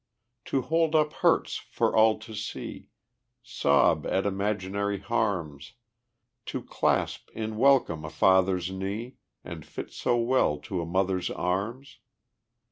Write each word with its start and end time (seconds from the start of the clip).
To 0.45 0.63
hold 0.63 0.95
up 0.95 1.13
hurts 1.13 1.57
for 1.57 1.95
all 1.95 2.17
to 2.21 2.33
see, 2.33 2.87
Sob 3.43 4.07
at 4.07 4.25
imaginary 4.25 4.97
harms, 4.97 5.73
To 6.47 6.63
clasp 6.63 7.29
in 7.35 7.55
welcome 7.57 8.03
a 8.03 8.09
father's 8.09 8.71
knee, 8.71 9.17
And 9.43 9.63
fit 9.63 9.93
so 9.93 10.17
well 10.17 10.57
to 10.61 10.81
a 10.81 10.87
mother's 10.87 11.29
arms? 11.29 11.99